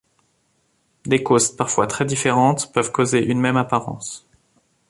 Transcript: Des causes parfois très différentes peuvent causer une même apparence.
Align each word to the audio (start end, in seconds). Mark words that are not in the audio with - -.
Des 1.05 1.21
causes 1.21 1.55
parfois 1.55 1.85
très 1.85 2.05
différentes 2.05 2.73
peuvent 2.73 2.91
causer 2.91 3.19
une 3.23 3.39
même 3.39 3.55
apparence. 3.57 4.27